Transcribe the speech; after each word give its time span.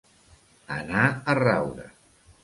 Anar 0.75 1.03
a 1.33 1.35
raure. 1.39 1.85